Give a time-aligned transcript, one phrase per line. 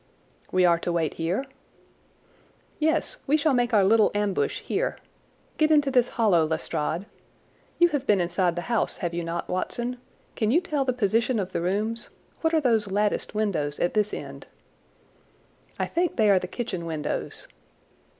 [0.51, 1.45] "We are to wait here?"
[2.79, 4.97] "Yes, we shall make our little ambush here.
[5.59, 7.05] Get into this hollow, Lestrade.
[7.77, 9.97] You have been inside the house, have you not, Watson?
[10.35, 12.09] Can you tell the position of the rooms?
[12.39, 14.47] What are those latticed windows at this end?"
[15.77, 17.47] "I think they are the kitchen windows."